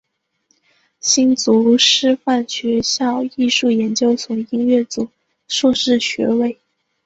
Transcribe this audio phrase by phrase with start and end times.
[0.99, 5.09] 新竹师范学校艺术研究所音乐组
[5.47, 6.57] 硕士学位。